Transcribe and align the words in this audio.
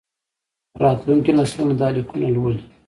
راتلونکي 0.83 1.31
نسلونه 1.39 1.73
دا 1.81 1.87
لیکونه 1.95 2.27
لولي. 2.35 2.61